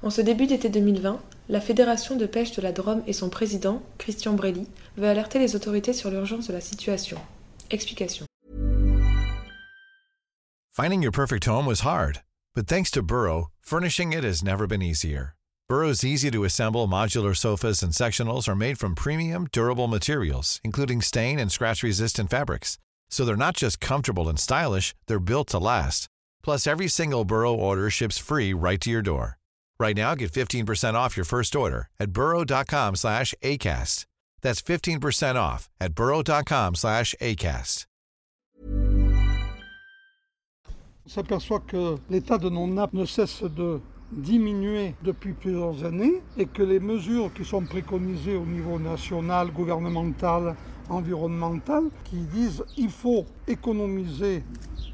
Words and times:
En 0.00 0.10
ce 0.10 0.20
début 0.20 0.46
d'été 0.46 0.68
2020, 0.68 1.20
la 1.48 1.60
Fédération 1.60 2.14
de 2.14 2.26
pêche 2.26 2.52
de 2.52 2.62
la 2.62 2.70
Drôme 2.70 3.02
et 3.08 3.12
son 3.12 3.30
président, 3.30 3.82
Christian 3.98 4.34
Brelly, 4.34 4.68
veut 4.96 5.08
alerter 5.08 5.40
les 5.40 5.56
autorités 5.56 5.92
sur 5.92 6.08
l'urgence 6.10 6.46
de 6.46 6.52
la 6.52 6.60
situation. 6.60 7.18
Explication. 7.70 8.24
Finding 10.70 11.02
your 11.02 11.10
perfect 11.10 11.46
home 11.46 11.66
was 11.66 11.80
hard, 11.80 12.22
but 12.54 12.68
thanks 12.68 12.92
to 12.92 13.02
Burrow, 13.02 13.48
furnishing 13.60 14.12
it 14.12 14.22
has 14.22 14.44
never 14.44 14.68
been 14.68 14.82
easier. 14.82 15.34
Burrow's 15.68 16.04
easy 16.04 16.30
to 16.30 16.44
assemble 16.44 16.86
modular 16.86 17.36
sofas 17.36 17.82
and 17.82 17.92
sectionals 17.92 18.48
are 18.48 18.54
made 18.54 18.78
from 18.78 18.94
premium, 18.94 19.48
durable 19.50 19.88
materials, 19.88 20.60
including 20.62 21.02
stain 21.02 21.40
and 21.40 21.50
scratch 21.50 21.82
resistant 21.82 22.30
fabrics. 22.30 22.78
So 23.10 23.24
they're 23.24 23.36
not 23.36 23.56
just 23.56 23.80
comfortable 23.80 24.28
and 24.28 24.38
stylish, 24.38 24.94
they're 25.08 25.18
built 25.18 25.48
to 25.48 25.58
last. 25.58 26.08
Plus, 26.44 26.68
every 26.68 26.86
single 26.86 27.24
Burrow 27.24 27.52
order 27.52 27.90
ships 27.90 28.16
free 28.16 28.54
right 28.54 28.80
to 28.80 28.90
your 28.90 29.02
door. 29.02 29.37
Right 29.80 29.96
now, 29.96 30.14
get 30.16 30.32
15% 30.32 30.94
off 30.94 31.16
your 31.16 31.24
first 31.24 31.54
order 31.54 31.86
at 32.00 32.12
burrow.com 32.12 32.96
slash 32.96 33.34
ACAST. 33.42 34.06
That's 34.42 34.62
15% 34.62 35.36
off 35.36 35.68
at 35.80 35.94
burrow.com 35.94 36.74
slash 36.74 37.14
ACAST. 37.20 37.86
On 41.06 41.10
s'aperçoit 41.10 41.60
que 41.60 41.96
l'état 42.10 42.36
de 42.36 42.50
nos 42.50 42.66
nappes 42.66 42.92
ne 42.92 43.06
cesse 43.06 43.42
de 43.42 43.80
diminuer 44.12 44.94
depuis 45.02 45.32
plusieurs 45.32 45.82
années 45.84 46.22
et 46.36 46.44
que 46.44 46.62
les 46.62 46.80
mesures 46.80 47.32
qui 47.32 47.46
sont 47.46 47.62
préconisées 47.62 48.36
au 48.36 48.44
niveau 48.44 48.78
national, 48.78 49.50
gouvernemental, 49.50 50.54
environnemental, 50.90 51.84
qui 52.04 52.16
disent 52.16 52.62
il 52.76 52.90
faut 52.90 53.24
économiser 53.46 54.42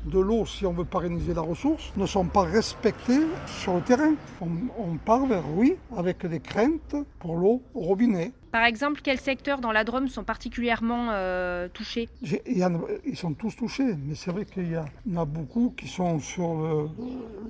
de 0.04 0.18
l'eau 0.18 0.46
si 0.46 0.66
on 0.66 0.72
veut 0.72 0.84
pérenniser 0.84 1.34
la 1.34 1.40
ressource, 1.40 1.92
ne 1.96 2.06
sont 2.06 2.24
pas 2.24 2.42
respectées 2.42 3.26
sur 3.46 3.74
le 3.74 3.80
terrain. 3.80 4.14
On, 4.40 4.96
part 5.04 5.26
vers 5.26 5.44
oui 5.54 5.76
avec 5.96 6.24
des 6.26 6.40
craintes 6.40 6.96
pour 7.18 7.36
l'eau 7.36 7.62
au 7.74 7.80
robinet. 7.80 8.32
Par 8.54 8.62
exemple, 8.66 9.00
quels 9.02 9.18
secteurs 9.18 9.58
dans 9.60 9.72
la 9.72 9.82
Drôme 9.82 10.06
sont 10.06 10.22
particulièrement 10.22 11.08
euh, 11.10 11.66
touchés? 11.74 12.08
Y 12.22 12.62
en 12.64 12.82
Ils 13.04 13.16
sont 13.16 13.32
tous 13.34 13.56
touchés, 13.56 13.96
mais 14.06 14.14
c'est 14.14 14.30
vrai 14.30 14.44
qu'il 14.44 14.70
y, 14.70 14.78
en 14.78 15.20
a 15.20 15.24
beaucoup 15.24 15.74
qui 15.76 15.88
sont 15.88 16.20
sur 16.20 16.54
le- 16.54 16.88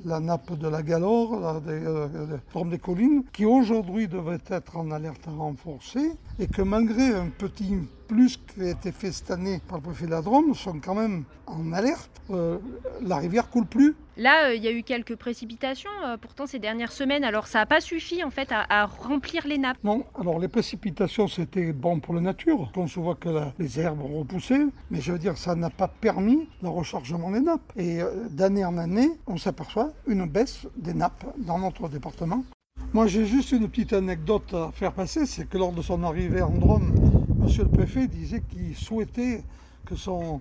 la 0.06 0.18
nappe 0.18 0.58
de 0.58 0.66
la 0.66 0.82
Galore, 0.82 1.38
la, 1.40 1.60
des, 1.60 1.84
euh, 1.84 2.08
des 2.08 2.36
Drôme 2.54 2.70
des 2.70 2.78
collines, 2.78 3.22
qui 3.34 3.44
aujourd'hui 3.44 4.08
devraient 4.08 4.40
être 4.48 4.78
en 4.78 4.90
alerte 4.92 5.26
renforcée, 5.26 6.12
et 6.38 6.46
que 6.46 6.62
malgré 6.62 7.08
un 7.08 7.28
petit 7.28 7.74
plus 8.08 8.38
qui 8.38 8.62
a 8.62 8.70
été 8.70 8.90
fait 8.90 9.12
cette 9.12 9.30
année 9.30 9.60
par 9.68 9.78
le 9.78 9.82
préfet 9.84 10.06
de 10.06 10.10
la 10.10 10.22
Drôme, 10.22 10.54
sont 10.54 10.80
quand 10.80 10.94
même 10.94 11.24
en 11.46 11.70
alerte. 11.74 12.10
Euh, 12.30 12.56
la 13.02 13.16
rivière 13.16 13.50
coule 13.50 13.66
plus. 13.66 13.94
Là, 14.16 14.46
euh, 14.46 14.54
il 14.54 14.62
y 14.62 14.68
a 14.68 14.72
eu 14.72 14.82
quelques 14.82 15.16
précipitations 15.16 15.90
euh, 16.06 16.16
pourtant 16.16 16.46
ces 16.46 16.58
dernières 16.58 16.92
semaines, 16.92 17.24
alors 17.24 17.46
ça 17.46 17.58
n'a 17.58 17.66
pas 17.66 17.80
suffi 17.82 18.24
en 18.24 18.30
fait 18.30 18.50
à, 18.52 18.64
à 18.70 18.86
remplir 18.86 19.46
les 19.46 19.58
nappes. 19.58 19.76
Non, 19.84 20.04
alors 20.18 20.38
les 20.38 20.48
précipitations 20.48 20.93
c'était 21.28 21.72
bon 21.72 22.00
pour 22.00 22.14
la 22.14 22.20
nature. 22.20 22.70
On 22.76 22.86
se 22.86 23.00
voit 23.00 23.14
que 23.14 23.28
les 23.58 23.80
herbes 23.80 24.00
ont 24.02 24.18
repoussé, 24.20 24.56
mais 24.90 25.00
je 25.00 25.12
veux 25.12 25.18
dire 25.18 25.36
ça 25.36 25.54
n'a 25.54 25.70
pas 25.70 25.88
permis 25.88 26.48
le 26.62 26.68
rechargement 26.68 27.30
des 27.30 27.40
nappes. 27.40 27.72
Et 27.76 28.00
euh, 28.00 28.28
d'année 28.30 28.64
en 28.64 28.78
année, 28.78 29.10
on 29.26 29.36
s'aperçoit 29.36 29.92
une 30.06 30.26
baisse 30.26 30.66
des 30.76 30.94
nappes 30.94 31.24
dans 31.38 31.58
notre 31.58 31.88
département. 31.88 32.44
Moi 32.92 33.06
j'ai 33.06 33.26
juste 33.26 33.52
une 33.52 33.68
petite 33.68 33.92
anecdote 33.92 34.54
à 34.54 34.70
faire 34.72 34.92
passer, 34.92 35.26
c'est 35.26 35.48
que 35.48 35.58
lors 35.58 35.72
de 35.72 35.82
son 35.82 36.02
arrivée 36.04 36.42
en 36.42 36.50
Drôme, 36.50 36.92
monsieur 37.38 37.64
le 37.64 37.70
préfet 37.70 38.06
disait 38.06 38.42
qu'il 38.48 38.74
souhaitait 38.76 39.42
que 39.84 39.96
son 39.96 40.40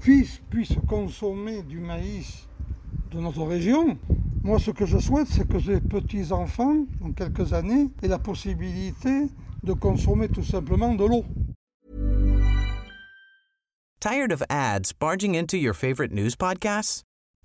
fils 0.00 0.40
puisse 0.50 0.74
consommer 0.86 1.62
du 1.62 1.80
maïs 1.80 2.46
de 3.10 3.20
notre 3.20 3.42
région. 3.44 3.96
Moi, 4.44 4.58
ce 4.58 4.70
que 4.72 4.84
je 4.84 4.98
souhaite, 4.98 5.26
c'est 5.28 5.48
que 5.48 5.56
les 5.56 5.80
petits-enfants, 5.80 6.86
dans 7.00 7.12
quelques 7.12 7.54
années, 7.54 7.88
aient 8.02 8.08
la 8.08 8.18
possibilité 8.18 9.28
de 9.62 9.72
consommer 9.72 10.28
tout 10.28 10.44
simplement 10.44 10.94
de 10.94 11.04
l'eau. 11.06 11.24
Tired 14.00 14.30
of 14.30 14.42
ads 14.50 14.92
barging 14.92 15.34
into 15.34 15.56
your 15.56 15.72
favorite 15.72 16.12
news 16.12 16.36
podcasts? 16.36 17.00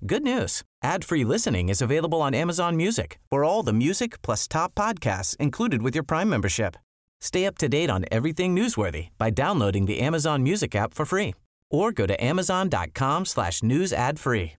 Good 0.06 0.24
news. 0.24 0.64
Ad-free 0.84 1.24
listening 1.24 1.70
is 1.70 1.82
available 1.82 2.22
on 2.22 2.34
Amazon 2.34 2.76
Music 2.76 3.18
for 3.30 3.46
all 3.46 3.64
the 3.64 3.72
music 3.72 4.22
plus 4.22 4.46
top 4.46 4.76
podcasts 4.76 5.38
included 5.38 5.82
with 5.82 5.96
your 5.96 6.04
Prime 6.04 6.30
membership. 6.30 6.76
Stay 7.22 7.46
up 7.46 7.58
to 7.60 7.70
date 7.70 7.90
on 7.90 8.04
everything 8.12 8.54
newsworthy 8.54 9.08
by 9.18 9.30
downloading 9.30 9.86
the 9.86 10.02
Amazon 10.02 10.44
Music 10.44 10.76
app 10.76 10.94
for 10.94 11.06
free 11.06 11.34
or 11.72 11.94
go 11.94 12.06
to 12.06 12.22
amazon.com 12.22 13.26
slash 13.26 13.64
news 13.64 13.94
ad 13.94 14.20
free. 14.20 14.59